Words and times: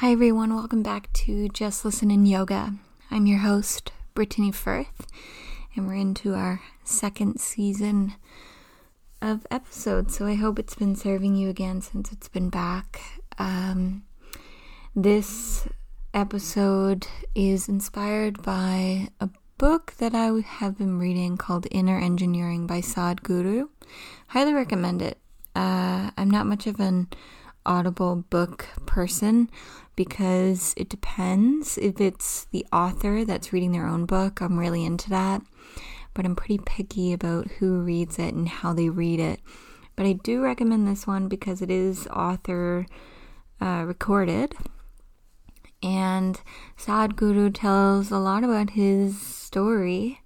Hi, 0.00 0.12
everyone. 0.12 0.54
Welcome 0.54 0.82
back 0.82 1.12
to 1.12 1.50
Just 1.50 1.84
Listen 1.84 2.10
in 2.10 2.24
Yoga. 2.24 2.72
I'm 3.10 3.26
your 3.26 3.40
host, 3.40 3.92
Brittany 4.14 4.50
Firth, 4.50 5.06
and 5.76 5.86
we're 5.86 5.96
into 5.96 6.32
our 6.32 6.62
second 6.84 7.38
season 7.38 8.14
of 9.20 9.46
episodes. 9.50 10.16
So 10.16 10.24
I 10.24 10.36
hope 10.36 10.58
it's 10.58 10.74
been 10.74 10.96
serving 10.96 11.36
you 11.36 11.50
again 11.50 11.82
since 11.82 12.12
it's 12.12 12.28
been 12.28 12.48
back. 12.48 13.20
Um, 13.38 14.04
this 14.96 15.68
episode 16.14 17.06
is 17.34 17.68
inspired 17.68 18.42
by 18.42 19.08
a 19.20 19.28
book 19.58 19.92
that 19.98 20.14
I 20.14 20.30
have 20.40 20.78
been 20.78 20.98
reading 20.98 21.36
called 21.36 21.66
Inner 21.70 22.00
Engineering 22.00 22.66
by 22.66 22.80
Sadhguru. 22.80 23.68
Highly 24.28 24.54
recommend 24.54 25.02
it. 25.02 25.18
Uh, 25.54 26.10
I'm 26.16 26.30
not 26.30 26.46
much 26.46 26.66
of 26.66 26.80
an 26.80 27.08
audible 27.66 28.16
book 28.16 28.66
person 28.86 29.50
because 30.00 30.72
it 30.78 30.88
depends. 30.88 31.76
If 31.76 32.00
it's 32.00 32.46
the 32.46 32.64
author 32.72 33.22
that's 33.22 33.52
reading 33.52 33.72
their 33.72 33.86
own 33.86 34.06
book, 34.06 34.40
I'm 34.40 34.58
really 34.58 34.82
into 34.82 35.10
that. 35.10 35.42
But 36.14 36.24
I'm 36.24 36.34
pretty 36.34 36.56
picky 36.64 37.12
about 37.12 37.48
who 37.58 37.82
reads 37.82 38.18
it 38.18 38.32
and 38.32 38.48
how 38.48 38.72
they 38.72 38.88
read 38.88 39.20
it. 39.20 39.40
But 39.96 40.06
I 40.06 40.14
do 40.14 40.40
recommend 40.40 40.88
this 40.88 41.06
one 41.06 41.28
because 41.28 41.60
it 41.60 41.70
is 41.70 42.06
author 42.06 42.86
uh, 43.60 43.84
recorded. 43.86 44.54
And 45.82 46.40
Sadhguru 46.78 47.52
tells 47.52 48.10
a 48.10 48.16
lot 48.16 48.42
about 48.42 48.70
his 48.70 49.20
story. 49.20 50.22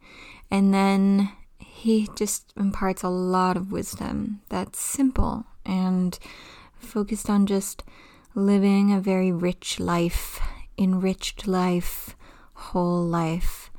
And 0.53 0.73
then 0.73 1.33
he 1.59 2.09
just 2.15 2.53
imparts 2.57 3.03
a 3.03 3.09
lot 3.09 3.57
of 3.57 3.73
wisdom 3.73 4.41
that's 4.51 4.79
simple 4.79 5.47
and 5.67 6.17
focused 6.79 7.29
on 7.29 7.47
just 7.47 7.83
living 8.35 8.93
a 8.93 9.01
very 9.01 9.33
rich 9.33 9.79
life, 9.79 10.41
enriched 10.77 11.47
life, 11.47 12.17
whole 12.55 13.03
life. 13.03 13.71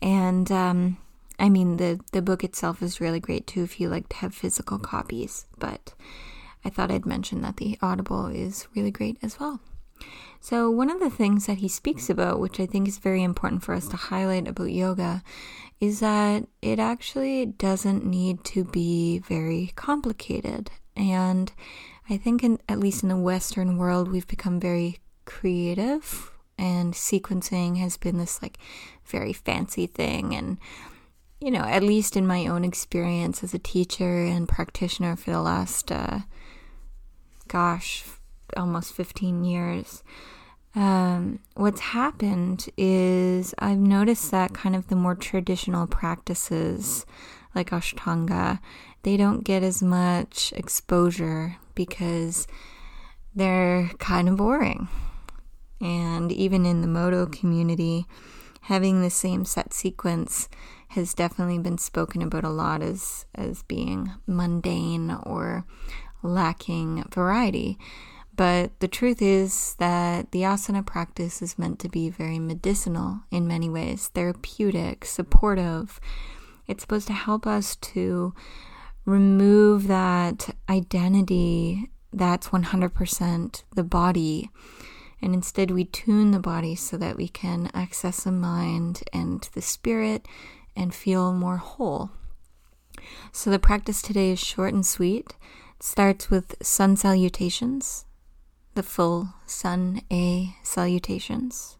And 0.00 0.50
um, 0.50 0.98
I 1.38 1.48
mean, 1.48 1.76
the, 1.76 2.00
the 2.12 2.22
book 2.22 2.44
itself 2.44 2.82
is 2.82 3.00
really 3.00 3.20
great 3.20 3.46
too 3.46 3.62
if 3.62 3.80
you 3.80 3.88
like 3.88 4.08
to 4.10 4.16
have 4.16 4.34
physical 4.34 4.78
copies, 4.78 5.46
but 5.58 5.94
I 6.64 6.70
thought 6.70 6.90
I'd 6.90 7.06
mention 7.06 7.42
that 7.42 7.56
the 7.56 7.78
Audible 7.82 8.26
is 8.26 8.66
really 8.74 8.90
great 8.90 9.18
as 9.22 9.38
well. 9.38 9.60
So, 10.40 10.68
one 10.70 10.90
of 10.90 10.98
the 10.98 11.10
things 11.10 11.46
that 11.46 11.58
he 11.58 11.68
speaks 11.68 12.10
about, 12.10 12.40
which 12.40 12.58
I 12.58 12.66
think 12.66 12.88
is 12.88 12.98
very 12.98 13.22
important 13.22 13.62
for 13.62 13.74
us 13.74 13.86
to 13.88 13.96
highlight 13.96 14.48
about 14.48 14.72
yoga, 14.72 15.22
is 15.78 16.00
that 16.00 16.46
it 16.60 16.80
actually 16.80 17.46
doesn't 17.46 18.04
need 18.04 18.42
to 18.44 18.64
be 18.64 19.20
very 19.20 19.72
complicated. 19.76 20.70
And 20.96 21.52
I 22.12 22.18
think, 22.18 22.44
in, 22.44 22.58
at 22.68 22.78
least 22.78 23.02
in 23.02 23.08
the 23.08 23.16
Western 23.16 23.78
world, 23.78 24.12
we've 24.12 24.26
become 24.26 24.60
very 24.60 24.98
creative, 25.24 26.30
and 26.58 26.92
sequencing 26.92 27.78
has 27.78 27.96
been 27.96 28.18
this 28.18 28.42
like 28.42 28.58
very 29.06 29.32
fancy 29.32 29.86
thing. 29.86 30.34
And, 30.34 30.58
you 31.40 31.50
know, 31.50 31.62
at 31.62 31.82
least 31.82 32.14
in 32.14 32.26
my 32.26 32.46
own 32.46 32.66
experience 32.66 33.42
as 33.42 33.54
a 33.54 33.58
teacher 33.58 34.24
and 34.24 34.46
practitioner 34.46 35.16
for 35.16 35.30
the 35.30 35.40
last, 35.40 35.90
uh, 35.90 36.18
gosh, 37.48 38.04
almost 38.58 38.92
15 38.92 39.44
years, 39.44 40.02
um, 40.74 41.38
what's 41.54 41.80
happened 41.80 42.68
is 42.76 43.54
I've 43.58 43.78
noticed 43.78 44.30
that 44.32 44.52
kind 44.52 44.76
of 44.76 44.88
the 44.88 44.96
more 44.96 45.14
traditional 45.14 45.86
practices 45.86 47.06
like 47.54 47.70
Ashtanga, 47.70 48.60
they 49.02 49.16
don't 49.16 49.44
get 49.44 49.62
as 49.62 49.82
much 49.82 50.52
exposure 50.56 51.56
because 51.74 52.46
they're 53.34 53.90
kind 53.98 54.28
of 54.28 54.36
boring. 54.36 54.88
And 55.80 56.30
even 56.30 56.64
in 56.64 56.80
the 56.80 56.86
moto 56.86 57.26
community, 57.26 58.06
having 58.62 59.02
the 59.02 59.10
same 59.10 59.44
set 59.44 59.72
sequence 59.72 60.48
has 60.88 61.14
definitely 61.14 61.58
been 61.58 61.78
spoken 61.78 62.22
about 62.22 62.44
a 62.44 62.50
lot 62.50 62.82
as, 62.82 63.26
as 63.34 63.62
being 63.64 64.12
mundane 64.26 65.10
or 65.10 65.64
lacking 66.22 67.04
variety. 67.10 67.78
But 68.34 68.78
the 68.80 68.88
truth 68.88 69.20
is 69.20 69.74
that 69.78 70.32
the 70.32 70.42
asana 70.42 70.84
practice 70.84 71.42
is 71.42 71.58
meant 71.58 71.78
to 71.80 71.88
be 71.88 72.08
very 72.08 72.38
medicinal 72.38 73.20
in 73.30 73.46
many 73.46 73.68
ways, 73.68 74.08
therapeutic, 74.08 75.04
supportive. 75.04 76.00
It's 76.72 76.84
supposed 76.84 77.08
to 77.08 77.12
help 77.12 77.46
us 77.46 77.76
to 77.92 78.32
remove 79.04 79.88
that 79.88 80.56
identity 80.70 81.90
that's 82.14 82.48
100% 82.48 83.62
the 83.74 83.84
body. 83.84 84.48
And 85.20 85.34
instead, 85.34 85.70
we 85.70 85.84
tune 85.84 86.30
the 86.30 86.38
body 86.38 86.74
so 86.74 86.96
that 86.96 87.18
we 87.18 87.28
can 87.28 87.70
access 87.74 88.24
the 88.24 88.32
mind 88.32 89.02
and 89.12 89.46
the 89.52 89.60
spirit 89.60 90.26
and 90.74 90.94
feel 90.94 91.34
more 91.34 91.58
whole. 91.58 92.10
So, 93.32 93.50
the 93.50 93.58
practice 93.58 94.00
today 94.00 94.30
is 94.30 94.40
short 94.40 94.72
and 94.72 94.86
sweet. 94.86 95.36
It 95.76 95.82
starts 95.82 96.30
with 96.30 96.54
sun 96.62 96.96
salutations, 96.96 98.06
the 98.74 98.82
full 98.82 99.34
sun 99.44 100.00
A 100.10 100.56
salutations, 100.62 101.76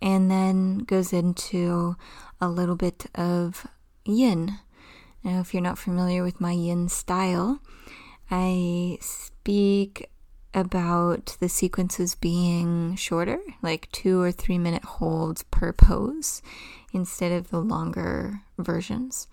and 0.00 0.30
then 0.30 0.78
goes 0.78 1.12
into 1.12 1.96
a 2.40 2.48
little 2.48 2.76
bit 2.76 3.06
of 3.16 3.66
yin 4.10 4.58
now, 5.22 5.40
if 5.40 5.52
you're 5.52 5.62
not 5.62 5.78
familiar 5.78 6.22
with 6.22 6.40
my 6.40 6.52
yin 6.52 6.88
style, 6.88 7.60
I 8.30 8.98
speak 9.00 10.08
about 10.54 11.36
the 11.40 11.48
sequences 11.48 12.14
being 12.14 12.96
shorter, 12.96 13.38
like 13.62 13.90
two 13.92 14.20
or 14.20 14.32
three 14.32 14.58
minute 14.58 14.84
holds 14.84 15.42
per 15.44 15.72
pose, 15.72 16.42
instead 16.92 17.32
of 17.32 17.50
the 17.50 17.60
longer 17.60 18.40
versions. 18.58 19.28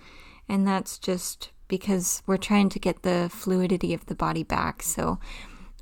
And 0.50 0.68
that's 0.68 1.00
just 1.00 1.52
because 1.68 2.22
we're 2.26 2.38
trying 2.38 2.70
to 2.70 2.80
get 2.80 3.04
the 3.04 3.30
fluidity 3.32 3.94
of 3.94 4.06
the 4.06 4.16
body 4.16 4.44
back. 4.44 4.84
So 4.84 5.20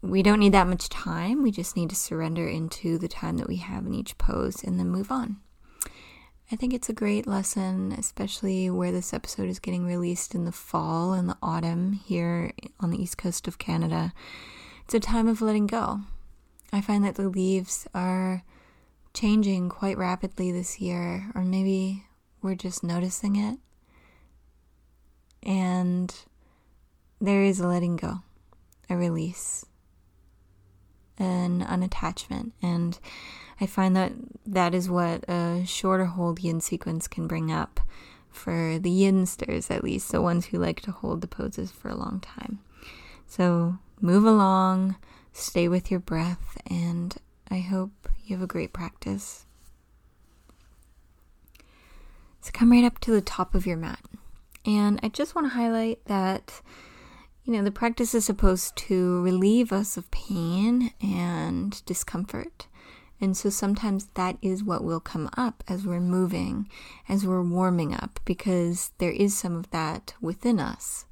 we 0.01 0.23
don't 0.23 0.39
need 0.39 0.53
that 0.53 0.67
much 0.67 0.87
time. 0.89 1.41
We 1.41 1.51
just 1.51 1.75
need 1.75 1.89
to 1.89 1.95
surrender 1.95 2.47
into 2.47 2.97
the 2.97 3.07
time 3.07 3.37
that 3.37 3.47
we 3.47 3.57
have 3.57 3.85
in 3.85 3.93
each 3.93 4.17
pose 4.17 4.63
and 4.63 4.79
then 4.79 4.89
move 4.89 5.11
on. 5.11 5.37
I 6.51 6.55
think 6.55 6.73
it's 6.75 6.89
a 6.89 6.93
great 6.93 7.25
lesson, 7.25 7.91
especially 7.91 8.69
where 8.69 8.91
this 8.91 9.13
episode 9.13 9.49
is 9.49 9.57
getting 9.57 9.85
released 9.85 10.35
in 10.35 10.45
the 10.45 10.51
fall 10.51 11.13
and 11.13 11.27
the 11.27 11.37
autumn 11.41 11.93
here 11.93 12.51
on 12.79 12.91
the 12.91 13.01
east 13.01 13.17
coast 13.17 13.47
of 13.47 13.57
Canada. 13.57 14.13
It's 14.83 14.93
a 14.93 14.99
time 14.99 15.27
of 15.27 15.41
letting 15.41 15.65
go. 15.65 16.01
I 16.71 16.81
find 16.81 17.03
that 17.03 17.15
the 17.15 17.29
leaves 17.29 17.87
are 17.95 18.43
changing 19.13 19.69
quite 19.69 19.97
rapidly 19.97 20.51
this 20.51 20.79
year, 20.79 21.31
or 21.33 21.41
maybe 21.41 22.03
we're 22.43 22.55
just 22.55 22.83
noticing 22.83 23.35
it. 23.37 23.57
And 25.41 26.13
there 27.19 27.43
is 27.43 27.59
a 27.59 27.67
letting 27.67 27.95
go, 27.95 28.19
a 28.87 28.95
release, 28.95 29.65
an 31.17 31.61
unattachment. 31.61 32.51
And 32.61 32.99
I 33.59 33.65
find 33.65 33.95
that 33.95 34.13
that 34.45 34.73
is 34.73 34.89
what 34.89 35.23
a 35.29 35.63
shorter 35.65 36.05
hold 36.05 36.39
yin 36.39 36.61
sequence 36.61 37.07
can 37.07 37.27
bring 37.27 37.51
up 37.51 37.79
for 38.29 38.77
the 38.79 38.89
yinsters, 38.89 39.71
at 39.71 39.83
least, 39.83 40.11
the 40.11 40.21
ones 40.21 40.47
who 40.47 40.57
like 40.57 40.81
to 40.81 40.91
hold 40.91 41.21
the 41.21 41.27
poses 41.27 41.71
for 41.71 41.89
a 41.89 41.95
long 41.95 42.19
time. 42.19 42.59
So 43.27 43.77
move 44.01 44.25
along, 44.25 44.97
stay 45.31 45.67
with 45.67 45.89
your 45.89 46.01
breath, 46.01 46.57
and 46.67 47.15
I 47.49 47.59
hope 47.59 48.09
you 48.25 48.35
have 48.35 48.43
a 48.43 48.47
great 48.47 48.73
practice. 48.73 49.45
So 52.41 52.51
come 52.53 52.71
right 52.71 52.83
up 52.83 52.99
to 52.99 53.11
the 53.11 53.21
top 53.21 53.55
of 53.55 53.65
your 53.65 53.77
mat. 53.77 54.01
And 54.65 54.99
I 55.01 55.09
just 55.09 55.33
want 55.33 55.45
to 55.47 55.55
highlight 55.55 56.03
that, 56.05 56.61
you 57.45 57.53
know, 57.53 57.63
the 57.63 57.71
practice 57.71 58.15
is 58.15 58.25
supposed 58.25 58.75
to 58.75 59.21
relieve 59.21 59.71
us 59.71 59.97
of 59.97 60.09
pain 60.09 60.91
and 60.99 61.85
discomfort. 61.85 62.67
And 63.21 63.37
so 63.37 63.49
sometimes 63.49 64.07
that 64.15 64.37
is 64.41 64.63
what 64.63 64.83
will 64.83 64.99
come 64.99 65.29
up 65.37 65.63
as 65.67 65.85
we're 65.85 65.99
moving, 65.99 66.67
as 67.07 67.25
we're 67.25 67.43
warming 67.43 67.93
up, 67.93 68.19
because 68.25 68.91
there 68.97 69.11
is 69.11 69.37
some 69.37 69.55
of 69.55 69.69
that 69.69 70.15
within 70.19 70.59
us, 70.59 71.05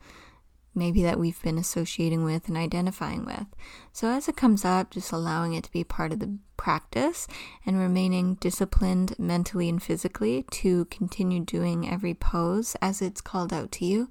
maybe 0.75 1.03
that 1.03 1.19
we've 1.19 1.41
been 1.43 1.59
associating 1.59 2.23
with 2.23 2.47
and 2.47 2.57
identifying 2.57 3.25
with. 3.25 3.45
So 3.93 4.09
as 4.09 4.27
it 4.27 4.35
comes 4.35 4.65
up, 4.65 4.89
just 4.91 5.11
allowing 5.11 5.53
it 5.53 5.63
to 5.65 5.71
be 5.71 5.83
part 5.83 6.11
of 6.11 6.19
the 6.19 6.39
practice 6.57 7.27
and 7.65 7.77
remaining 7.77 8.35
disciplined 8.35 9.17
mentally 9.19 9.69
and 9.69 9.81
physically 9.81 10.45
to 10.51 10.85
continue 10.85 11.41
doing 11.41 11.87
every 11.87 12.15
pose 12.15 12.75
as 12.81 13.01
it's 13.01 13.21
called 13.21 13.53
out 13.53 13.71
to 13.73 13.85
you, 13.85 14.09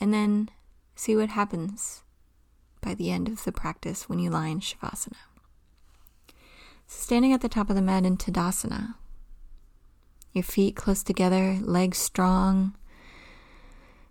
and 0.00 0.12
then 0.12 0.50
see 0.94 1.16
what 1.16 1.30
happens 1.30 2.02
by 2.80 2.94
the 2.94 3.10
end 3.10 3.28
of 3.28 3.44
the 3.44 3.52
practice 3.52 4.08
when 4.08 4.18
you 4.18 4.30
lie 4.30 4.48
in 4.48 4.60
Shavasana. 4.60 5.16
Standing 6.86 7.32
at 7.32 7.40
the 7.40 7.48
top 7.48 7.70
of 7.70 7.76
the 7.76 7.82
mat 7.82 8.04
in 8.04 8.16
Tadasana. 8.16 8.94
Your 10.32 10.44
feet 10.44 10.76
close 10.76 11.02
together, 11.02 11.58
legs 11.62 11.98
strong. 11.98 12.74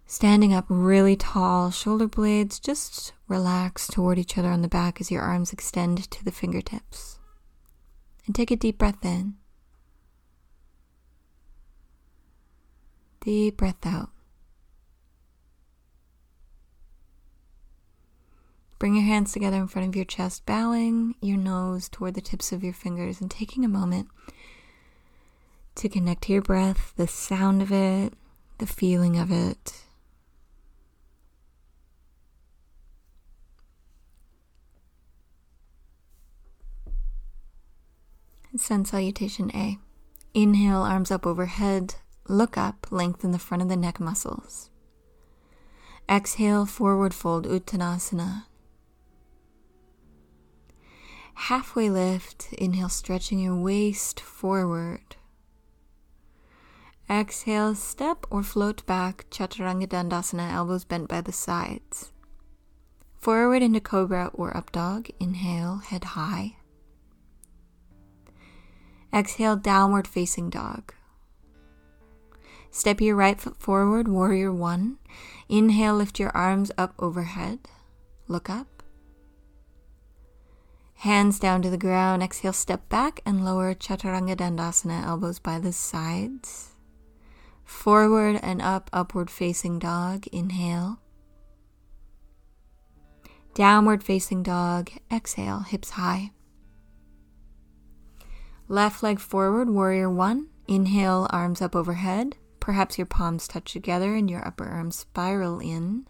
Standing 0.06 0.54
up 0.54 0.66
really 0.68 1.16
tall, 1.16 1.72
shoulder 1.72 2.08
blades 2.08 2.60
just 2.60 3.14
relax 3.28 3.88
toward 3.88 4.20
each 4.20 4.38
other 4.38 4.50
on 4.50 4.62
the 4.62 4.68
back 4.68 5.00
as 5.00 5.10
your 5.10 5.22
arms 5.22 5.54
extend 5.54 6.10
to 6.12 6.24
the 6.24 6.32
fingertips. 6.32 7.18
And 8.26 8.36
take 8.36 8.52
a 8.52 8.56
deep 8.56 8.78
breath 8.78 9.04
in. 9.04 9.36
Deep 13.22 13.58
breath 13.58 13.86
out. 13.86 14.10
Bring 18.82 18.96
your 18.96 19.06
hands 19.06 19.32
together 19.32 19.58
in 19.58 19.68
front 19.68 19.88
of 19.88 19.96
your 19.96 20.06
chest, 20.06 20.44
bowing 20.48 21.14
your 21.22 21.38
nose 21.38 21.88
toward 21.88 22.16
the 22.16 22.20
tips 22.20 22.52
of 22.52 22.64
your 22.64 22.74
fingers 22.74 23.22
and 23.22 23.30
taking 23.30 23.64
a 23.64 23.68
moment 23.68 24.08
to 25.76 25.88
connect 25.88 26.24
to 26.24 26.34
your 26.34 26.42
breath, 26.42 26.92
the 26.96 27.06
sound 27.06 27.62
of 27.62 27.72
it, 27.72 28.16
the 28.58 28.66
feeling 28.66 29.20
of 29.20 29.32
it. 29.32 29.84
Sun 38.58 38.86
Salutation 38.86 39.52
A. 39.54 39.78
Inhale, 40.34 40.82
arms 40.82 41.12
up 41.12 41.28
overhead. 41.28 41.94
Look 42.28 42.58
up, 42.58 42.88
lengthen 42.90 43.32
the 43.32 43.38
front 43.38 43.62
of 43.62 43.70
the 43.70 43.78
neck 43.78 44.00
muscles. 44.00 44.72
Exhale, 46.10 46.66
forward 46.66 47.14
fold, 47.14 47.46
Uttanasana. 47.46 48.46
Halfway 51.34 51.90
lift, 51.90 52.54
inhale, 52.54 52.90
stretching 52.90 53.40
your 53.40 53.56
waist 53.56 54.20
forward. 54.20 55.16
Exhale, 57.10 57.76
step 57.76 58.26
or 58.30 58.42
float 58.42 58.86
back, 58.86 59.26
Chaturanga 59.30 59.86
Dandasana, 59.88 60.52
elbows 60.54 60.86
bent 60.86 61.10
by 61.10 61.20
the 61.20 61.34
sides. 61.34 62.12
Forward 63.20 63.62
into 63.62 63.82
Cobra 63.82 64.32
or 64.34 64.56
Up 64.56 64.72
Dog, 64.72 65.10
inhale, 65.20 65.78
head 65.78 66.04
high. 66.04 66.56
Exhale, 69.14 69.58
Downward 69.58 70.08
Facing 70.08 70.50
Dog. 70.50 70.94
Step 72.72 73.02
your 73.02 73.18
right 73.18 73.42
foot 73.42 73.58
forward, 73.58 74.08
Warrior 74.08 74.54
One. 74.54 74.98
Inhale, 75.50 75.96
lift 75.96 76.18
your 76.18 76.30
arms 76.30 76.72
up 76.78 76.94
overhead. 76.98 77.60
Look 78.30 78.50
up. 78.50 78.71
Hands 81.02 81.40
down 81.40 81.64
to 81.64 81.72
the 81.72 81.80
ground. 81.80 82.22
Exhale, 82.22 82.54
step 82.54 82.88
back 82.88 83.22
and 83.26 83.44
lower 83.44 83.74
Chaturanga 83.74 84.36
Dandasana, 84.36 85.04
elbows 85.04 85.40
by 85.40 85.58
the 85.58 85.74
sides. 85.74 86.74
Forward 87.66 88.40
and 88.44 88.62
up, 88.62 88.88
upward 88.94 89.32
facing 89.32 89.80
dog. 89.80 90.28
Inhale. 90.32 91.00
Downward 93.56 94.04
facing 94.04 94.44
dog. 94.44 94.92
Exhale, 95.12 95.62
hips 95.62 95.90
high. 95.90 96.34
Left 98.68 99.02
leg 99.02 99.20
forward, 99.20 99.72
warrior 99.72 100.08
one. 100.08 100.50
Inhale, 100.68 101.26
arms 101.32 101.64
up 101.64 101.76
overhead. 101.76 102.36
Perhaps 102.60 103.00
your 103.00 103.08
palms 103.08 103.48
touch 103.48 103.74
together 103.74 104.14
and 104.14 104.30
your 104.30 104.46
upper 104.46 104.66
arms 104.66 104.98
spiral 104.98 105.60
in. 105.60 106.06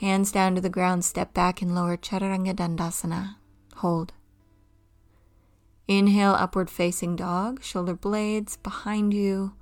Hands 0.00 0.30
down 0.30 0.54
to 0.54 0.60
the 0.60 0.70
ground, 0.70 1.04
step 1.04 1.34
back 1.34 1.60
and 1.60 1.74
lower 1.74 1.96
Chaturanga 1.96 2.54
Dandasana. 2.54 3.34
Hold. 3.76 4.12
Inhale, 5.88 6.36
upward 6.38 6.70
facing 6.70 7.16
dog, 7.16 7.64
shoulder 7.64 7.94
blades 7.94 8.58
behind 8.58 9.12
you. 9.12 9.54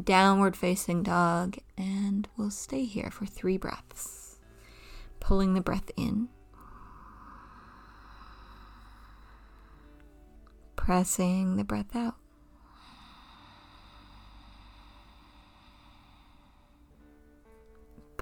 Downward 0.00 0.56
facing 0.56 1.02
dog, 1.02 1.56
and 1.76 2.28
we'll 2.36 2.50
stay 2.52 2.84
here 2.84 3.10
for 3.10 3.26
three 3.26 3.56
breaths. 3.56 4.38
Pulling 5.18 5.54
the 5.54 5.60
breath 5.60 5.90
in. 5.96 6.28
Pressing 10.76 11.56
the 11.56 11.64
breath 11.64 11.96
out. 11.96 12.14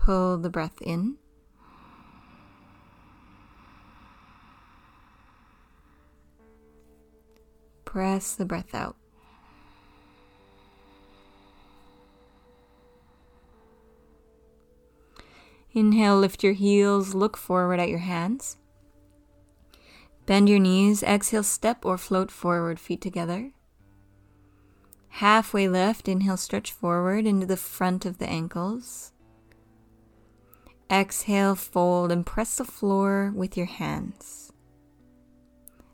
Pull 0.07 0.39
the 0.39 0.51
breath 0.51 0.81
in. 0.83 1.17
Press 7.85 8.37
the 8.37 8.45
breath 8.45 8.73
out. 8.73 8.95
Inhale, 15.73 16.17
lift 16.17 16.45
your 16.45 16.53
heels, 16.53 17.13
look 17.13 17.37
forward 17.37 17.81
at 17.81 17.89
your 17.89 17.99
hands. 17.99 18.59
Bend 20.25 20.49
your 20.49 20.61
knees, 20.61 21.03
exhale, 21.03 21.43
step 21.43 21.85
or 21.85 21.99
float 21.99 22.31
forward, 22.31 22.79
feet 22.79 23.01
together. 23.01 23.51
Halfway 25.09 25.69
left, 25.69 26.07
inhale, 26.07 26.37
stretch 26.37 26.71
forward 26.71 27.27
into 27.27 27.45
the 27.45 27.57
front 27.57 28.07
of 28.07 28.19
the 28.19 28.29
ankles. 28.29 29.11
Exhale, 30.91 31.55
fold 31.55 32.13
and 32.13 32.25
press 32.25 32.57
the 32.57 32.65
floor 32.65 33.33
with 33.35 33.57
your 33.57 33.67
hands. 33.67 34.53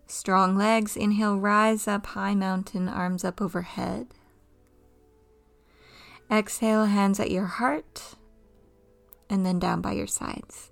Strong 0.06 0.56
legs. 0.56 0.96
Inhale, 0.96 1.38
rise 1.38 1.88
up, 1.88 2.06
high 2.06 2.34
mountain, 2.34 2.88
arms 2.88 3.24
up 3.24 3.40
overhead. 3.40 4.08
Exhale, 6.30 6.84
hands 6.84 7.18
at 7.18 7.30
your 7.30 7.46
heart, 7.46 8.16
and 9.30 9.44
then 9.46 9.58
down 9.58 9.80
by 9.80 9.92
your 9.92 10.06
sides. 10.06 10.70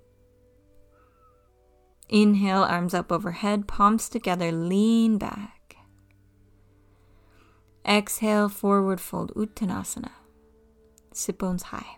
Inhale, 2.07 2.63
arms 2.63 2.93
up 2.93 3.11
overhead, 3.11 3.67
palms 3.67 4.09
together, 4.09 4.51
lean 4.51 5.17
back. 5.17 5.77
Exhale, 7.83 8.49
forward 8.49 9.01
fold, 9.01 9.33
Uttanasana. 9.35 10.11
Sit 11.13 11.39
bones 11.39 11.63
high. 11.63 11.97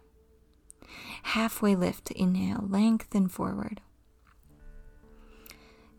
Halfway 1.23 1.75
lift, 1.75 2.11
inhale, 2.11 2.65
lengthen 2.69 3.27
forward. 3.27 3.81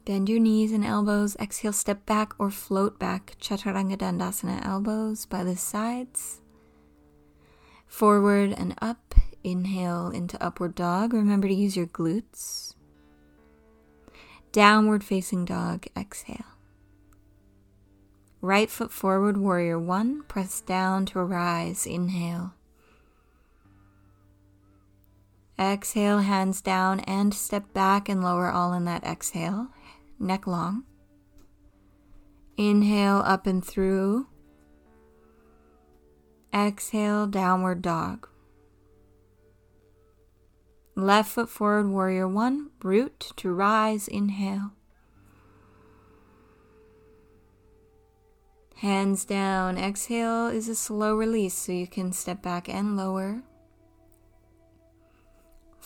Bend 0.04 0.28
your 0.28 0.38
knees 0.38 0.70
and 0.70 0.84
elbows. 0.84 1.34
Exhale, 1.36 1.72
step 1.72 2.04
back 2.04 2.34
or 2.38 2.50
float 2.50 2.98
back. 2.98 3.36
Chaturanga 3.40 3.96
Dandasana, 3.96 4.64
elbows 4.64 5.24
by 5.24 5.42
the 5.42 5.56
sides. 5.56 6.40
Forward 7.86 8.52
and 8.52 8.74
up. 8.82 9.14
Inhale 9.42 10.08
into 10.08 10.42
upward 10.42 10.74
dog. 10.74 11.12
Remember 11.12 11.48
to 11.48 11.54
use 11.54 11.76
your 11.76 11.86
glutes. 11.86 12.74
Downward 14.52 15.02
facing 15.02 15.44
dog. 15.44 15.86
Exhale. 15.96 16.44
Right 18.40 18.70
foot 18.70 18.90
forward, 18.90 19.38
warrior 19.38 19.78
one. 19.78 20.22
Press 20.24 20.60
down 20.60 21.06
to 21.06 21.18
arise. 21.18 21.86
Inhale. 21.86 22.52
Exhale, 25.58 26.18
hands 26.18 26.60
down 26.60 27.00
and 27.00 27.32
step 27.32 27.72
back 27.72 28.08
and 28.08 28.24
lower 28.24 28.50
all 28.50 28.72
in 28.72 28.84
that 28.86 29.04
exhale, 29.04 29.68
neck 30.18 30.46
long. 30.46 30.84
Inhale 32.56 33.22
up 33.24 33.46
and 33.46 33.64
through. 33.64 34.26
Exhale, 36.52 37.26
downward 37.26 37.82
dog. 37.82 38.28
Left 40.96 41.30
foot 41.30 41.48
forward, 41.48 41.88
warrior 41.88 42.28
one, 42.28 42.70
root 42.82 43.32
to 43.36 43.52
rise, 43.52 44.08
inhale. 44.08 44.72
Hands 48.76 49.24
down, 49.24 49.78
exhale 49.78 50.48
is 50.48 50.68
a 50.68 50.74
slow 50.74 51.14
release 51.14 51.54
so 51.54 51.72
you 51.72 51.86
can 51.86 52.12
step 52.12 52.42
back 52.42 52.68
and 52.68 52.96
lower 52.96 53.42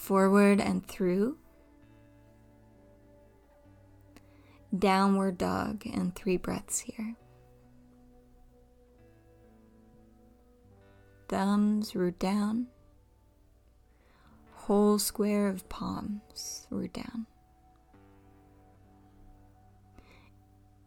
forward 0.08 0.58
and 0.58 0.86
through, 0.86 1.36
downward 4.78 5.36
dog, 5.36 5.82
and 5.84 6.14
three 6.14 6.38
breaths 6.38 6.78
here. 6.78 7.14
Thumbs 11.28 11.94
root 11.94 12.18
down, 12.18 12.68
whole 14.54 14.98
square 14.98 15.46
of 15.46 15.68
palms 15.68 16.66
root 16.70 16.94
down. 16.94 17.26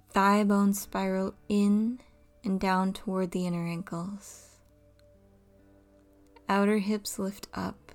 Thigh 0.09 0.43
bones 0.45 0.81
spiral 0.81 1.35
in 1.47 1.99
and 2.43 2.59
down 2.59 2.91
toward 2.91 3.29
the 3.29 3.45
inner 3.45 3.67
ankles. 3.67 4.47
Outer 6.49 6.79
hips 6.79 7.19
lift 7.19 7.49
up. 7.53 7.91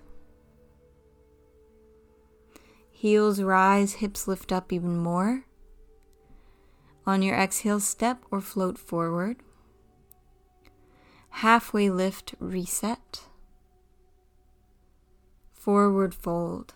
Heels 3.06 3.40
rise, 3.40 3.92
hips 4.02 4.26
lift 4.26 4.50
up 4.50 4.72
even 4.72 4.98
more. 4.98 5.44
On 7.06 7.22
your 7.22 7.36
exhale, 7.36 7.78
step 7.78 8.24
or 8.32 8.40
float 8.40 8.78
forward. 8.78 9.36
Halfway 11.28 11.88
lift, 11.88 12.34
reset. 12.40 13.20
Forward 15.52 16.16
fold. 16.16 16.74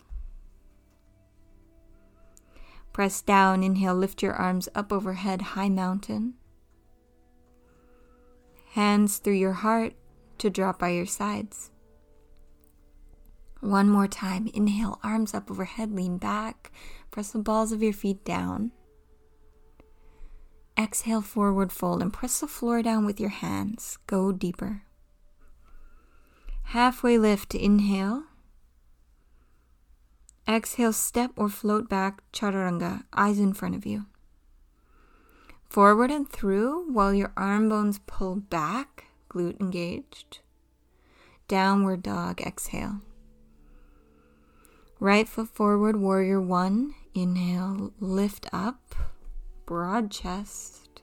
Press 2.92 3.20
down. 3.22 3.64
Inhale, 3.64 3.96
lift 3.96 4.22
your 4.22 4.34
arms 4.34 4.68
up 4.72 4.92
overhead, 4.92 5.42
high 5.58 5.68
mountain. 5.68 6.34
Hands 8.74 9.18
through 9.18 9.34
your 9.34 9.54
heart 9.54 9.94
to 10.38 10.48
drop 10.48 10.78
by 10.78 10.90
your 10.90 11.06
sides. 11.06 11.72
One 13.60 13.90
more 13.90 14.08
time. 14.08 14.48
Inhale, 14.54 14.98
arms 15.02 15.34
up 15.34 15.50
overhead, 15.50 15.92
lean 15.92 16.16
back. 16.16 16.72
Press 17.10 17.32
the 17.32 17.38
balls 17.38 17.72
of 17.72 17.82
your 17.82 17.92
feet 17.92 18.24
down. 18.24 18.72
Exhale, 20.78 21.20
forward 21.20 21.72
fold, 21.72 22.00
and 22.00 22.12
press 22.12 22.40
the 22.40 22.46
floor 22.46 22.82
down 22.82 23.04
with 23.04 23.20
your 23.20 23.30
hands. 23.30 23.98
Go 24.06 24.32
deeper. 24.32 24.82
Halfway 26.64 27.18
lift, 27.18 27.54
inhale. 27.54 28.24
Exhale, 30.48 30.92
step 30.92 31.32
or 31.36 31.48
float 31.48 31.88
back, 31.88 32.22
chaturanga, 32.32 33.04
eyes 33.12 33.38
in 33.38 33.52
front 33.52 33.74
of 33.74 33.84
you. 33.84 34.06
Forward 35.68 36.10
and 36.10 36.28
through 36.28 36.90
while 36.90 37.12
your 37.12 37.32
arm 37.36 37.68
bones 37.68 38.00
pull 38.06 38.36
back, 38.36 39.04
glute 39.28 39.60
engaged. 39.60 40.38
Downward 41.46 42.02
dog, 42.02 42.40
exhale. 42.40 43.00
Right 45.00 45.26
foot 45.26 45.48
forward, 45.48 45.96
warrior 45.96 46.42
one. 46.42 46.94
Inhale, 47.14 47.94
lift 48.00 48.46
up, 48.52 48.94
broad 49.64 50.10
chest. 50.10 51.00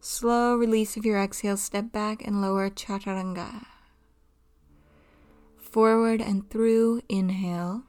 Slow 0.00 0.56
release 0.56 0.96
of 0.96 1.06
your 1.06 1.16
exhale, 1.22 1.56
step 1.56 1.92
back 1.92 2.26
and 2.26 2.42
lower 2.42 2.68
chaturanga. 2.70 3.66
Forward 5.56 6.20
and 6.20 6.50
through, 6.50 7.02
inhale. 7.08 7.84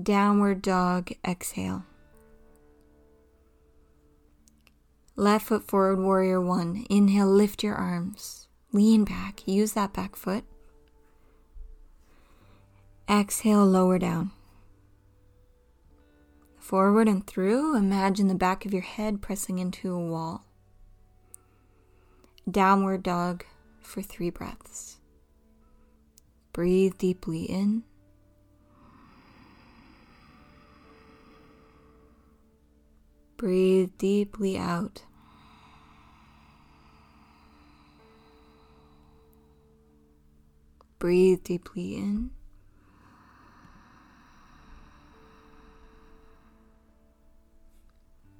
Downward 0.00 0.62
dog, 0.62 1.10
exhale. 1.26 1.84
Left 5.16 5.46
foot 5.46 5.64
forward, 5.64 5.98
warrior 5.98 6.40
one. 6.40 6.86
Inhale, 6.88 7.26
lift 7.26 7.64
your 7.64 7.74
arms. 7.74 8.46
Lean 8.72 9.04
back, 9.04 9.46
use 9.46 9.72
that 9.72 9.92
back 9.92 10.14
foot. 10.14 10.44
Exhale, 13.20 13.64
lower 13.64 13.96
down. 14.00 14.32
Forward 16.58 17.06
and 17.06 17.24
through, 17.24 17.76
imagine 17.76 18.26
the 18.26 18.34
back 18.34 18.66
of 18.66 18.72
your 18.72 18.82
head 18.82 19.22
pressing 19.22 19.60
into 19.60 19.94
a 19.94 20.00
wall. 20.00 20.44
Downward 22.50 23.04
dog 23.04 23.44
for 23.80 24.02
three 24.02 24.30
breaths. 24.30 24.98
Breathe 26.52 26.98
deeply 26.98 27.44
in. 27.44 27.84
Breathe 33.36 33.90
deeply 33.96 34.58
out. 34.58 35.04
Breathe 40.98 41.44
deeply 41.44 41.94
in. 41.94 42.30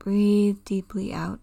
Breathe 0.04 0.58
deeply 0.66 1.14
out. 1.14 1.40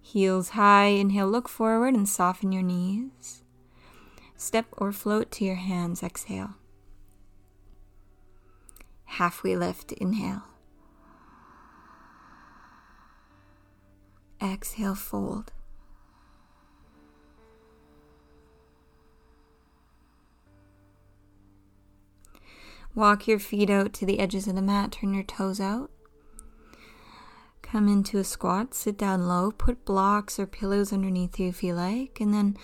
Heels 0.00 0.50
high, 0.50 0.86
inhale, 0.86 1.28
look 1.28 1.46
forward 1.46 1.92
and 1.92 2.08
soften 2.08 2.52
your 2.52 2.62
knees. 2.62 3.42
Step 4.34 4.64
or 4.72 4.92
float 4.92 5.30
to 5.32 5.44
your 5.44 5.56
hands, 5.56 6.02
exhale. 6.02 6.54
Halfway 9.04 9.54
lift, 9.54 9.92
inhale. 9.92 10.44
Exhale, 14.42 14.94
fold. 14.94 15.52
Walk 22.94 23.28
your 23.28 23.38
feet 23.38 23.70
out 23.70 23.92
to 23.94 24.06
the 24.06 24.18
edges 24.18 24.48
of 24.48 24.56
the 24.56 24.62
mat, 24.62 24.92
turn 24.92 25.14
your 25.14 25.22
toes 25.22 25.60
out. 25.60 25.90
Come 27.62 27.86
into 27.86 28.18
a 28.18 28.24
squat, 28.24 28.74
sit 28.74 28.98
down 28.98 29.28
low, 29.28 29.52
put 29.52 29.84
blocks 29.84 30.40
or 30.40 30.46
pillows 30.46 30.92
underneath 30.92 31.38
you 31.38 31.48
if 31.48 31.62
you 31.62 31.72
like, 31.72 32.20
and 32.20 32.34
then 32.34 32.56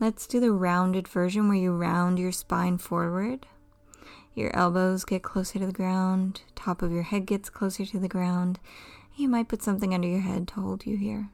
let's 0.00 0.26
do 0.26 0.40
the 0.40 0.50
rounded 0.50 1.06
version 1.06 1.46
where 1.46 1.56
you 1.56 1.70
round 1.70 2.18
your 2.18 2.32
spine 2.32 2.78
forward. 2.78 3.46
Your 4.34 4.54
elbows 4.56 5.04
get 5.04 5.22
closer 5.22 5.60
to 5.60 5.66
the 5.66 5.72
ground, 5.72 6.42
top 6.56 6.82
of 6.82 6.90
your 6.90 7.04
head 7.04 7.24
gets 7.24 7.48
closer 7.48 7.86
to 7.86 8.00
the 8.00 8.08
ground. 8.08 8.58
You 9.14 9.28
might 9.28 9.48
put 9.48 9.62
something 9.62 9.94
under 9.94 10.08
your 10.08 10.20
head 10.20 10.48
to 10.48 10.54
hold 10.54 10.86
you 10.86 10.96
here. 10.96 11.30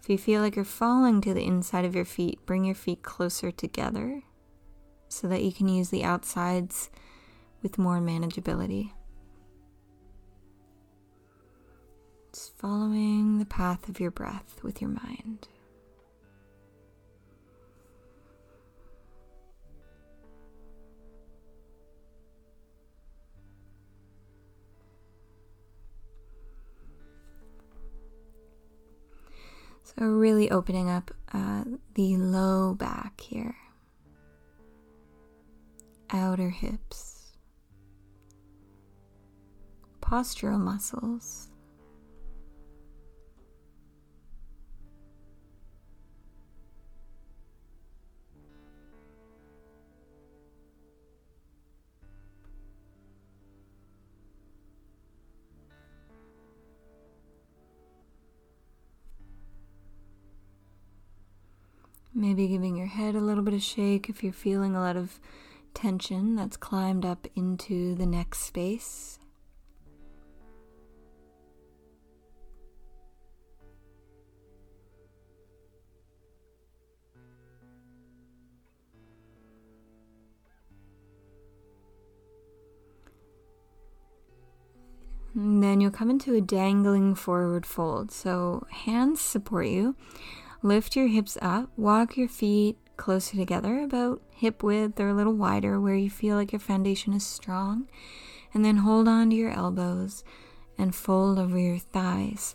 If 0.00 0.08
you 0.08 0.16
feel 0.16 0.40
like 0.40 0.56
you're 0.56 0.64
falling 0.64 1.20
to 1.20 1.34
the 1.34 1.44
inside 1.44 1.84
of 1.84 1.94
your 1.94 2.06
feet, 2.06 2.46
bring 2.46 2.64
your 2.64 2.74
feet 2.74 3.02
closer 3.02 3.50
together 3.50 4.22
so 5.08 5.28
that 5.28 5.42
you 5.42 5.52
can 5.52 5.68
use 5.68 5.90
the 5.90 6.04
outsides 6.04 6.90
with 7.62 7.78
more 7.78 7.98
manageability. 7.98 8.92
Just 12.32 12.56
following 12.58 13.38
the 13.38 13.46
path 13.46 13.88
of 13.88 13.98
your 14.00 14.10
breath 14.10 14.60
with 14.62 14.80
your 14.80 14.90
mind. 14.90 15.48
So, 29.98 30.04
really 30.04 30.50
opening 30.50 30.90
up 30.90 31.10
uh, 31.32 31.64
the 31.94 32.16
low 32.18 32.74
back 32.74 33.20
here, 33.20 33.56
outer 36.10 36.50
hips, 36.50 37.32
postural 40.00 40.58
muscles. 40.58 41.48
Maybe 62.14 62.48
giving 62.48 62.76
your 62.76 62.88
head 62.88 63.14
a 63.14 63.20
little 63.20 63.44
bit 63.44 63.54
of 63.54 63.62
shake 63.62 64.08
if 64.08 64.24
you're 64.24 64.32
feeling 64.32 64.74
a 64.74 64.80
lot 64.80 64.96
of 64.96 65.20
tension 65.78 66.34
that's 66.34 66.56
climbed 66.56 67.04
up 67.04 67.28
into 67.36 67.94
the 67.94 68.04
neck 68.04 68.34
space. 68.34 69.20
And 85.32 85.62
then 85.62 85.80
you'll 85.80 85.92
come 85.92 86.10
into 86.10 86.34
a 86.34 86.40
dangling 86.40 87.14
forward 87.14 87.64
fold. 87.64 88.10
So 88.10 88.66
hands 88.68 89.20
support 89.20 89.68
you. 89.68 89.94
Lift 90.60 90.96
your 90.96 91.06
hips 91.06 91.38
up, 91.40 91.70
walk 91.76 92.16
your 92.16 92.28
feet 92.28 92.76
closer 92.98 93.36
together, 93.36 93.80
about 93.80 94.20
hip 94.30 94.62
width 94.62 95.00
or 95.00 95.08
a 95.08 95.14
little 95.14 95.32
wider 95.32 95.80
where 95.80 95.94
you 95.94 96.10
feel 96.10 96.36
like 96.36 96.52
your 96.52 96.60
foundation 96.60 97.14
is 97.14 97.24
strong. 97.24 97.88
And 98.52 98.64
then 98.64 98.78
hold 98.78 99.08
on 99.08 99.30
to 99.30 99.36
your 99.36 99.50
elbows 99.50 100.24
and 100.76 100.94
fold 100.94 101.38
over 101.38 101.58
your 101.58 101.78
thighs. 101.78 102.54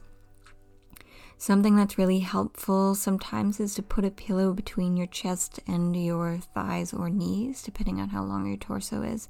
Something 1.37 1.75
that's 1.75 1.97
really 1.97 2.19
helpful 2.19 2.95
sometimes 2.95 3.59
is 3.59 3.75
to 3.75 3.83
put 3.83 4.05
a 4.05 4.11
pillow 4.11 4.53
between 4.53 4.95
your 4.95 5.07
chest 5.07 5.59
and 5.67 5.95
your 5.95 6.39
thighs 6.53 6.93
or 6.93 7.09
knees, 7.09 7.61
depending 7.61 7.99
on 7.99 8.09
how 8.09 8.23
long 8.23 8.47
your 8.47 8.57
torso 8.57 9.01
is. 9.01 9.27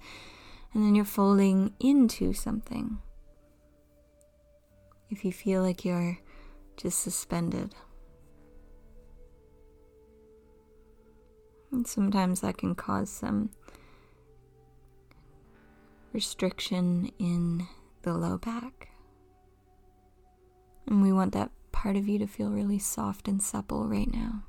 And 0.74 0.84
then 0.84 0.93
you're 0.93 1.05
folding 1.05 1.74
into 1.79 2.34
something. 2.34 3.00
If 5.10 5.25
you 5.25 5.32
feel 5.32 5.62
like 5.63 5.86
you're 5.86 6.20
just 6.77 7.00
suspended. 7.00 7.74
And 11.73 11.87
sometimes 11.87 12.41
that 12.41 12.57
can 12.59 12.75
cause 12.75 13.09
some 13.09 13.49
restriction 16.13 17.11
in 17.17 17.67
the 18.03 18.13
low 18.13 18.37
back. 18.37 18.89
And 20.85 21.01
we 21.01 21.11
want 21.11 21.33
that 21.33 21.49
part 21.71 21.95
of 21.95 22.07
you 22.07 22.19
to 22.19 22.27
feel 22.27 22.51
really 22.51 22.77
soft 22.77 23.27
and 23.27 23.41
supple 23.41 23.87
right 23.87 24.11
now. 24.13 24.43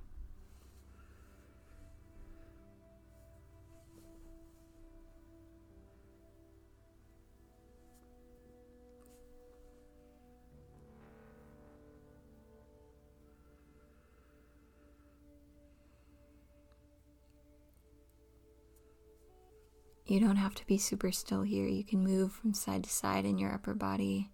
You 20.14 20.20
don't 20.20 20.36
have 20.36 20.54
to 20.54 20.66
be 20.68 20.78
super 20.78 21.10
still 21.10 21.42
here. 21.42 21.66
You 21.66 21.82
can 21.82 22.04
move 22.04 22.30
from 22.30 22.54
side 22.54 22.84
to 22.84 22.88
side 22.88 23.24
in 23.24 23.36
your 23.36 23.52
upper 23.52 23.74
body. 23.74 24.30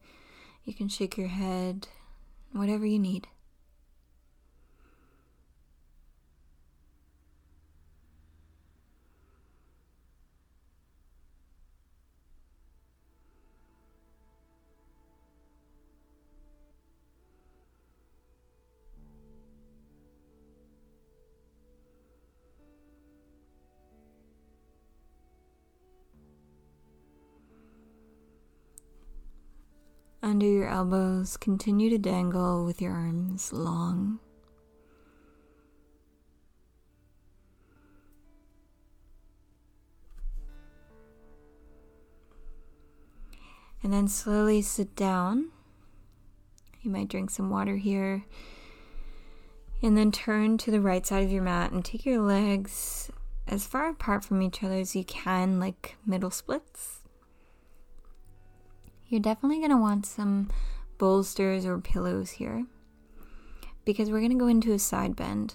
You 0.63 0.75
can 0.75 0.91
shake 0.91 1.17
your 1.17 1.29
head, 1.29 1.89
whatever 2.53 2.85
you 2.85 2.99
need. 2.99 3.29
Under 30.31 30.47
your 30.47 30.69
elbows, 30.69 31.37
continue 31.37 31.91
to 31.91 31.99
dangle 31.99 32.65
with 32.65 32.81
your 32.81 32.93
arms 32.93 33.53
long. 33.53 34.21
And 43.83 43.93
then 43.93 44.07
slowly 44.07 44.63
sit 44.63 44.95
down. 44.95 45.51
You 46.83 46.93
might 46.93 47.09
drink 47.09 47.31
some 47.31 47.51
water 47.51 47.75
here. 47.75 48.25
And 49.83 49.99
then 49.99 50.13
turn 50.13 50.59
to 50.59 50.71
the 50.71 50.81
right 50.81 51.05
side 51.05 51.25
of 51.25 51.33
your 51.33 51.43
mat 51.43 51.73
and 51.73 51.85
take 51.85 52.07
your 52.07 52.23
legs 52.23 53.11
as 53.49 53.67
far 53.67 53.89
apart 53.89 54.25
from 54.25 54.43
each 54.43 54.63
other 54.63 54.77
as 54.77 54.95
you 54.95 55.03
can, 55.03 55.59
like 55.59 55.97
middle 56.07 56.31
splits 56.31 57.00
you're 59.11 59.21
definitely 59.21 59.59
going 59.59 59.71
to 59.71 59.76
want 59.76 60.07
some 60.07 60.49
bolsters 60.97 61.67
or 61.67 61.79
pillows 61.79 62.31
here 62.31 62.64
because 63.85 64.11
we're 64.11 64.21
going 64.21 64.31
to 64.31 64.38
go 64.38 64.47
into 64.47 64.73
a 64.73 64.79
side 64.79 65.17
bend. 65.17 65.55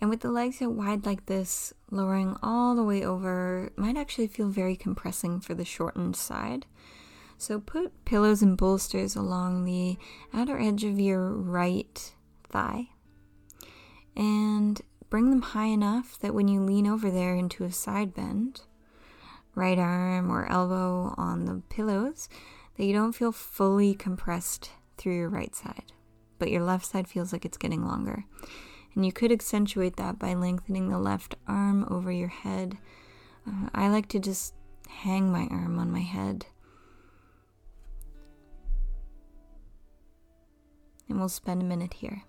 And 0.00 0.10
with 0.10 0.20
the 0.20 0.30
legs 0.30 0.62
out 0.62 0.72
wide 0.72 1.06
like 1.06 1.26
this, 1.26 1.72
lowering 1.90 2.36
all 2.42 2.76
the 2.76 2.84
way 2.84 3.02
over 3.02 3.72
might 3.76 3.96
actually 3.96 4.28
feel 4.28 4.48
very 4.48 4.76
compressing 4.76 5.40
for 5.40 5.54
the 5.54 5.64
shortened 5.64 6.14
side. 6.14 6.66
So 7.38 7.60
put 7.60 8.04
pillows 8.04 8.42
and 8.42 8.56
bolsters 8.56 9.16
along 9.16 9.64
the 9.64 9.96
outer 10.32 10.60
edge 10.60 10.84
of 10.84 11.00
your 11.00 11.32
right 11.32 12.12
thigh 12.48 12.88
and 14.16 14.80
bring 15.08 15.30
them 15.30 15.42
high 15.42 15.66
enough 15.66 16.18
that 16.20 16.34
when 16.34 16.48
you 16.48 16.60
lean 16.60 16.86
over 16.86 17.10
there 17.10 17.34
into 17.34 17.64
a 17.64 17.72
side 17.72 18.12
bend, 18.12 18.62
right 19.58 19.78
arm 19.78 20.30
or 20.30 20.50
elbow 20.50 21.14
on 21.18 21.44
the 21.44 21.62
pillows 21.68 22.28
that 22.76 22.84
you 22.84 22.92
don't 22.92 23.12
feel 23.12 23.32
fully 23.32 23.92
compressed 23.92 24.70
through 24.96 25.16
your 25.16 25.28
right 25.28 25.54
side, 25.54 25.92
but 26.38 26.50
your 26.50 26.62
left 26.62 26.86
side 26.86 27.08
feels 27.08 27.32
like 27.32 27.44
it's 27.44 27.58
getting 27.58 27.84
longer. 27.84 28.24
And 28.94 29.04
you 29.04 29.12
could 29.12 29.32
accentuate 29.32 29.96
that 29.96 30.18
by 30.18 30.34
lengthening 30.34 30.88
the 30.88 30.98
left 30.98 31.34
arm 31.46 31.86
over 31.90 32.10
your 32.10 32.28
head. 32.28 32.78
Uh, 33.46 33.68
I 33.74 33.88
like 33.88 34.08
to 34.08 34.20
just 34.20 34.54
hang 34.88 35.30
my 35.30 35.48
arm 35.50 35.78
on 35.78 35.90
my 35.90 36.00
head. 36.00 36.46
And 41.08 41.18
we'll 41.18 41.28
spend 41.28 41.62
a 41.62 41.64
minute 41.64 41.94
here. 41.94 42.24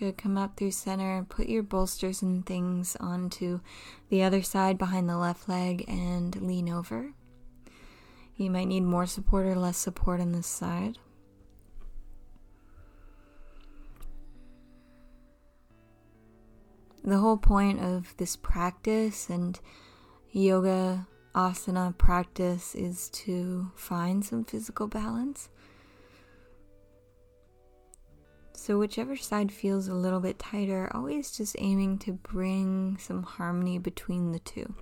Good. 0.00 0.16
Come 0.16 0.38
up 0.38 0.56
through 0.56 0.70
center. 0.70 1.26
Put 1.28 1.50
your 1.50 1.62
bolsters 1.62 2.22
and 2.22 2.46
things 2.46 2.96
onto 3.00 3.60
the 4.08 4.22
other 4.22 4.40
side 4.40 4.78
behind 4.78 5.10
the 5.10 5.18
left 5.18 5.46
leg 5.46 5.84
and 5.86 6.34
lean 6.40 6.70
over. 6.70 7.12
You 8.34 8.50
might 8.50 8.64
need 8.64 8.80
more 8.80 9.04
support 9.04 9.44
or 9.44 9.56
less 9.56 9.76
support 9.76 10.18
on 10.22 10.32
this 10.32 10.46
side. 10.46 10.96
The 17.04 17.18
whole 17.18 17.36
point 17.36 17.80
of 17.80 18.16
this 18.16 18.36
practice 18.36 19.28
and 19.28 19.60
yoga 20.30 21.06
asana 21.34 21.94
practice 21.98 22.74
is 22.74 23.10
to 23.10 23.70
find 23.76 24.24
some 24.24 24.46
physical 24.46 24.86
balance. 24.86 25.50
So, 28.62 28.78
whichever 28.78 29.16
side 29.16 29.50
feels 29.50 29.88
a 29.88 29.94
little 29.94 30.20
bit 30.20 30.38
tighter, 30.38 30.90
always 30.94 31.30
just 31.30 31.56
aiming 31.58 31.96
to 32.00 32.12
bring 32.12 32.98
some 32.98 33.22
harmony 33.22 33.78
between 33.78 34.32
the 34.32 34.38
two. 34.38 34.74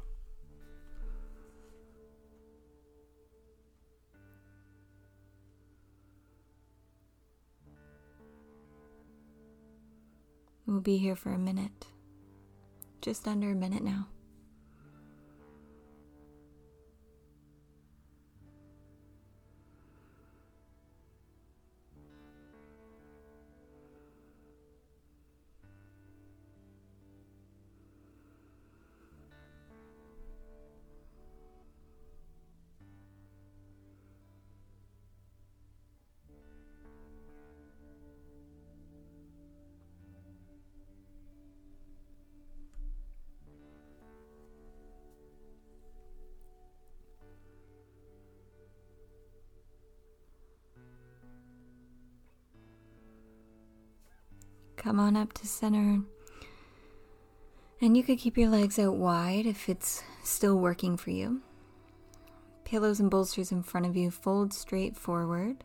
We'll 10.67 10.81
be 10.81 10.97
here 10.97 11.15
for 11.15 11.31
a 11.31 11.39
minute, 11.39 11.87
just 13.01 13.29
under 13.29 13.53
a 13.53 13.55
minute 13.55 13.85
now. 13.85 14.09
Come 54.79 55.01
on 55.01 55.17
up 55.17 55.33
to 55.35 55.47
center. 55.47 56.03
And 57.81 57.97
you 57.97 58.05
could 58.05 58.19
keep 58.19 58.39
your 58.39 58.49
legs 58.49 58.79
out 58.79 58.95
wide 58.95 59.45
if 59.45 59.69
it's 59.69 60.05
still 60.23 60.57
working 60.57 60.97
for 60.97 61.11
you. 61.11 61.43
Pillows 62.65 63.01
and 63.01 63.11
bolsters 63.11 63.51
in 63.51 63.65
front 63.65 63.87
of 63.87 63.97
you, 63.97 64.11
fold 64.11 64.55
straight 64.55 64.97
forward. 64.97 65.65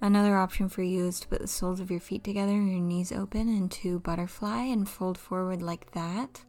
Another 0.00 0.36
option 0.36 0.68
for 0.68 0.82
you 0.82 1.06
is 1.06 1.18
to 1.20 1.28
put 1.28 1.40
the 1.40 1.48
soles 1.48 1.80
of 1.80 1.90
your 1.90 2.00
feet 2.00 2.22
together 2.22 2.52
your 2.52 2.80
knees 2.80 3.10
open 3.12 3.48
into 3.48 3.98
butterfly 4.00 4.62
and 4.62 4.88
fold 4.88 5.18
forward 5.18 5.60
like 5.60 5.90
that. 5.92 6.44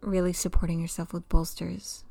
Really 0.00 0.32
supporting 0.32 0.80
yourself 0.80 1.12
with 1.12 1.28
bolsters. 1.28 2.04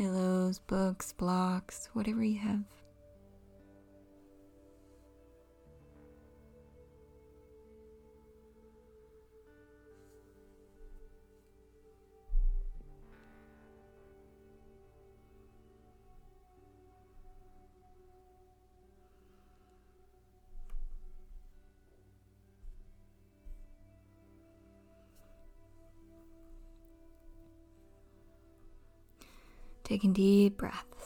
Pillows, 0.00 0.60
books, 0.60 1.12
blocks, 1.12 1.90
whatever 1.92 2.24
you 2.24 2.38
have. 2.38 2.62
Taking 29.90 30.12
deep 30.12 30.56
breaths. 30.56 30.99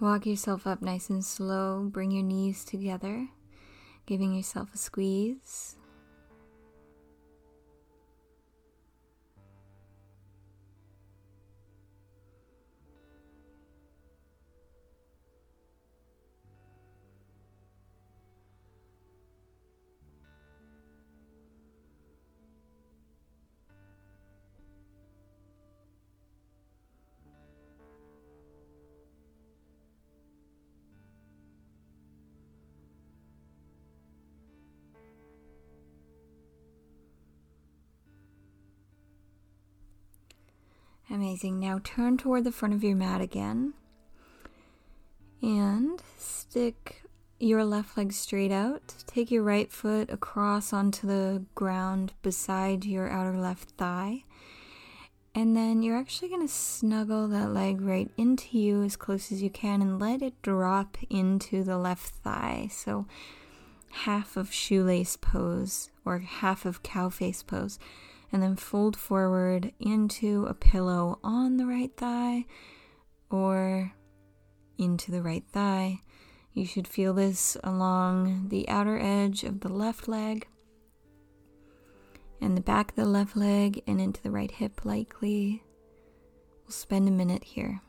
Walk 0.00 0.26
yourself 0.26 0.64
up 0.64 0.80
nice 0.80 1.10
and 1.10 1.24
slow. 1.24 1.88
Bring 1.90 2.12
your 2.12 2.22
knees 2.22 2.64
together, 2.64 3.30
giving 4.06 4.32
yourself 4.32 4.72
a 4.72 4.78
squeeze. 4.78 5.74
Amazing. 41.10 41.58
Now 41.58 41.80
turn 41.82 42.18
toward 42.18 42.44
the 42.44 42.52
front 42.52 42.74
of 42.74 42.84
your 42.84 42.96
mat 42.96 43.20
again. 43.20 43.74
And 45.40 46.02
stick 46.18 47.02
your 47.38 47.64
left 47.64 47.96
leg 47.96 48.12
straight 48.12 48.52
out. 48.52 48.94
Take 49.06 49.30
your 49.30 49.42
right 49.42 49.70
foot 49.70 50.10
across 50.10 50.72
onto 50.72 51.06
the 51.06 51.44
ground 51.54 52.12
beside 52.22 52.84
your 52.84 53.08
outer 53.08 53.38
left 53.38 53.70
thigh. 53.70 54.24
And 55.34 55.56
then 55.56 55.82
you're 55.82 55.96
actually 55.96 56.28
going 56.28 56.46
to 56.46 56.52
snuggle 56.52 57.28
that 57.28 57.52
leg 57.52 57.80
right 57.80 58.10
into 58.16 58.58
you 58.58 58.82
as 58.82 58.96
close 58.96 59.30
as 59.30 59.40
you 59.40 59.50
can 59.50 59.80
and 59.80 60.00
let 60.00 60.20
it 60.20 60.40
drop 60.42 60.98
into 61.08 61.62
the 61.62 61.78
left 61.78 62.08
thigh. 62.08 62.68
So, 62.72 63.06
half 63.90 64.36
of 64.36 64.52
shoelace 64.52 65.16
pose 65.16 65.90
or 66.04 66.18
half 66.18 66.66
of 66.66 66.82
cow 66.82 67.08
face 67.08 67.42
pose 67.42 67.78
and 68.32 68.42
then 68.42 68.56
fold 68.56 68.96
forward 68.96 69.72
into 69.80 70.46
a 70.46 70.54
pillow 70.54 71.18
on 71.24 71.56
the 71.56 71.66
right 71.66 71.96
thigh 71.96 72.44
or 73.30 73.92
into 74.76 75.10
the 75.10 75.22
right 75.22 75.44
thigh. 75.52 76.00
You 76.52 76.64
should 76.66 76.88
feel 76.88 77.14
this 77.14 77.56
along 77.62 78.48
the 78.48 78.68
outer 78.68 78.98
edge 78.98 79.44
of 79.44 79.60
the 79.60 79.68
left 79.68 80.08
leg 80.08 80.46
and 82.40 82.56
the 82.56 82.62
back 82.62 82.90
of 82.90 82.96
the 82.96 83.04
left 83.04 83.36
leg 83.36 83.82
and 83.86 84.00
into 84.00 84.22
the 84.22 84.30
right 84.30 84.50
hip, 84.50 84.84
likely. 84.84 85.62
We'll 86.64 86.72
spend 86.72 87.08
a 87.08 87.12
minute 87.12 87.44
here. 87.44 87.80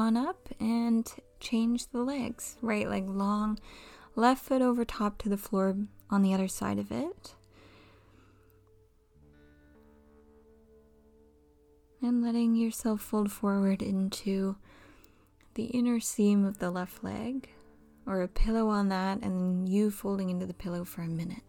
On 0.00 0.16
up 0.16 0.48
and 0.58 1.12
change 1.38 1.88
the 1.88 2.02
legs. 2.02 2.56
Right 2.60 2.88
leg 2.88 3.08
long, 3.08 3.58
left 4.16 4.44
foot 4.44 4.62
over 4.62 4.84
top 4.84 5.18
to 5.18 5.28
the 5.28 5.36
floor 5.36 5.76
on 6.10 6.22
the 6.22 6.34
other 6.34 6.48
side 6.48 6.78
of 6.78 6.90
it. 6.90 7.34
And 12.02 12.22
letting 12.22 12.56
yourself 12.56 13.02
fold 13.02 13.30
forward 13.30 13.82
into 13.82 14.56
the 15.54 15.64
inner 15.66 16.00
seam 16.00 16.44
of 16.44 16.58
the 16.58 16.70
left 16.70 17.04
leg 17.04 17.50
or 18.06 18.22
a 18.22 18.28
pillow 18.28 18.68
on 18.68 18.88
that, 18.88 19.20
and 19.22 19.68
you 19.68 19.90
folding 19.90 20.30
into 20.30 20.46
the 20.46 20.54
pillow 20.54 20.84
for 20.84 21.02
a 21.02 21.08
minute. 21.08 21.42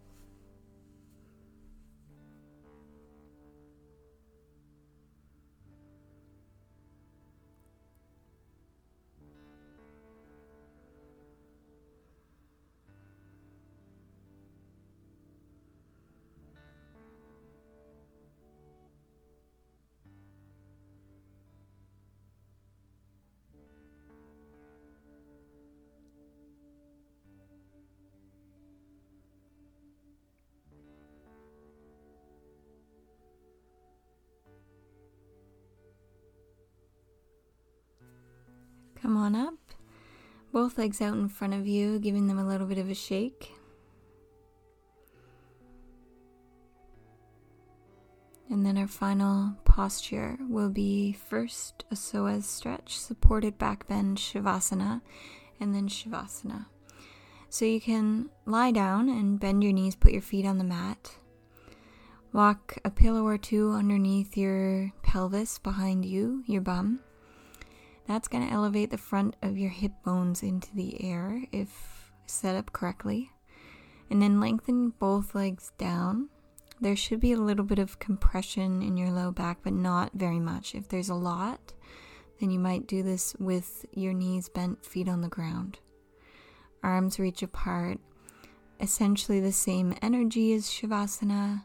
Both 40.52 40.76
legs 40.76 41.00
out 41.00 41.14
in 41.14 41.28
front 41.28 41.54
of 41.54 41.66
you, 41.66 41.98
giving 41.98 42.26
them 42.26 42.38
a 42.38 42.46
little 42.46 42.66
bit 42.66 42.78
of 42.78 42.90
a 42.90 42.94
shake. 42.94 43.52
And 48.50 48.66
then 48.66 48.76
our 48.76 48.86
final 48.86 49.54
posture 49.64 50.36
will 50.46 50.68
be 50.68 51.12
first 51.14 51.86
a 51.90 51.94
psoas 51.94 52.42
stretch, 52.42 52.98
supported 52.98 53.56
back 53.56 53.88
bend 53.88 54.18
Shavasana, 54.18 55.00
and 55.58 55.74
then 55.74 55.88
Shavasana. 55.88 56.66
So 57.48 57.64
you 57.64 57.80
can 57.80 58.28
lie 58.44 58.70
down 58.70 59.08
and 59.08 59.40
bend 59.40 59.64
your 59.64 59.72
knees, 59.72 59.96
put 59.96 60.12
your 60.12 60.20
feet 60.20 60.44
on 60.44 60.58
the 60.58 60.64
mat. 60.64 61.16
Walk 62.34 62.76
a 62.84 62.90
pillow 62.90 63.26
or 63.26 63.38
two 63.38 63.72
underneath 63.72 64.36
your 64.36 64.92
pelvis 65.02 65.58
behind 65.58 66.04
you, 66.04 66.44
your 66.46 66.62
bum. 66.62 67.00
That's 68.06 68.28
going 68.28 68.46
to 68.46 68.52
elevate 68.52 68.90
the 68.90 68.98
front 68.98 69.36
of 69.42 69.56
your 69.56 69.70
hip 69.70 69.92
bones 70.04 70.42
into 70.42 70.74
the 70.74 71.02
air 71.04 71.44
if 71.52 72.12
set 72.26 72.56
up 72.56 72.72
correctly. 72.72 73.30
And 74.10 74.20
then 74.20 74.40
lengthen 74.40 74.90
both 74.90 75.34
legs 75.34 75.72
down. 75.78 76.28
There 76.80 76.96
should 76.96 77.20
be 77.20 77.32
a 77.32 77.38
little 77.38 77.64
bit 77.64 77.78
of 77.78 77.98
compression 77.98 78.82
in 78.82 78.96
your 78.96 79.10
low 79.10 79.30
back, 79.30 79.58
but 79.62 79.72
not 79.72 80.10
very 80.14 80.40
much. 80.40 80.74
If 80.74 80.88
there's 80.88 81.08
a 81.08 81.14
lot, 81.14 81.72
then 82.40 82.50
you 82.50 82.58
might 82.58 82.88
do 82.88 83.02
this 83.02 83.36
with 83.38 83.86
your 83.92 84.12
knees 84.12 84.48
bent, 84.48 84.84
feet 84.84 85.08
on 85.08 85.20
the 85.20 85.28
ground. 85.28 85.78
Arms 86.82 87.20
reach 87.20 87.42
apart. 87.42 87.98
Essentially 88.80 89.38
the 89.38 89.52
same 89.52 89.94
energy 90.02 90.52
as 90.52 90.66
Shavasana, 90.66 91.64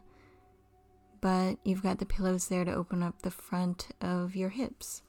but 1.20 1.56
you've 1.64 1.82
got 1.82 1.98
the 1.98 2.06
pillows 2.06 2.46
there 2.46 2.64
to 2.64 2.72
open 2.72 3.02
up 3.02 3.22
the 3.22 3.30
front 3.32 3.88
of 4.00 4.36
your 4.36 4.50
hips. 4.50 5.02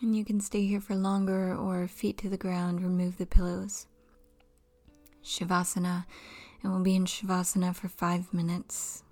And 0.00 0.16
you 0.16 0.24
can 0.24 0.40
stay 0.40 0.64
here 0.64 0.80
for 0.80 0.94
longer 0.94 1.54
or 1.54 1.88
feet 1.88 2.18
to 2.18 2.28
the 2.28 2.36
ground, 2.36 2.82
remove 2.82 3.18
the 3.18 3.26
pillows. 3.26 3.86
Shavasana, 5.24 6.06
and 6.62 6.72
we'll 6.72 6.82
be 6.82 6.94
in 6.94 7.04
Shavasana 7.04 7.74
for 7.74 7.88
five 7.88 8.32
minutes. 8.32 9.02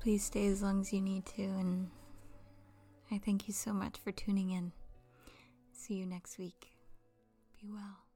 Please 0.00 0.24
stay 0.24 0.46
as 0.46 0.62
long 0.62 0.80
as 0.80 0.94
you 0.94 1.00
need 1.02 1.26
to, 1.26 1.42
and 1.42 1.90
I 3.10 3.18
thank 3.18 3.46
you 3.46 3.52
so 3.52 3.74
much 3.74 3.98
for 3.98 4.12
tuning 4.12 4.50
in. 4.50 4.72
See 5.72 5.94
you 5.94 6.06
next 6.06 6.38
week. 6.38 6.68
Be 7.60 7.68
well. 7.68 8.09